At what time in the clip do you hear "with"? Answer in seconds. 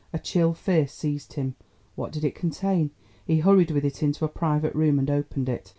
3.69-3.85